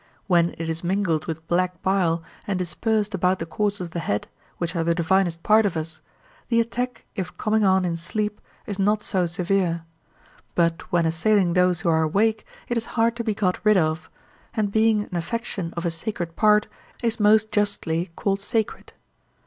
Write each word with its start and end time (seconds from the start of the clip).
When 0.25 0.55
it 0.57 0.67
is 0.67 0.83
mingled 0.83 1.27
with 1.27 1.47
black 1.47 1.79
bile 1.83 2.23
and 2.47 2.57
dispersed 2.57 3.13
about 3.13 3.37
the 3.37 3.45
courses 3.45 3.81
of 3.81 3.91
the 3.91 3.99
head, 3.99 4.27
which 4.57 4.75
are 4.75 4.83
the 4.83 4.95
divinest 4.95 5.43
part 5.43 5.63
of 5.63 5.77
us, 5.77 6.01
the 6.49 6.59
attack 6.59 7.05
if 7.15 7.37
coming 7.37 7.63
on 7.63 7.85
in 7.85 7.95
sleep, 7.97 8.41
is 8.65 8.79
not 8.79 9.03
so 9.03 9.27
severe; 9.27 9.83
but 10.55 10.91
when 10.91 11.05
assailing 11.05 11.53
those 11.53 11.81
who 11.81 11.89
are 11.89 12.01
awake 12.01 12.47
it 12.67 12.77
is 12.77 12.85
hard 12.97 13.15
to 13.17 13.23
be 13.23 13.35
got 13.35 13.63
rid 13.63 13.77
of, 13.77 14.09
and 14.55 14.71
being 14.71 15.03
an 15.03 15.15
affection 15.17 15.71
of 15.77 15.85
a 15.85 15.91
sacred 15.91 16.35
part, 16.35 16.67
is 17.03 17.19
most 17.19 17.51
justly 17.51 18.09
called 18.15 18.41
sacred. 18.41 18.93